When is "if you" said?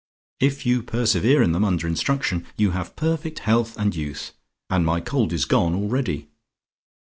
0.39-0.81